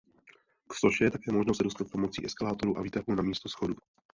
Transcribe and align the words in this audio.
K 0.65 0.71
soše 0.73 1.03
je 1.03 1.11
také 1.17 1.31
možno 1.31 1.53
se 1.53 1.63
dostat 1.63 1.87
pomocí 1.91 2.25
eskalátorů 2.25 2.77
a 2.77 2.81
výtahů 2.81 3.15
namísto 3.15 3.49
schodů. 3.49 3.75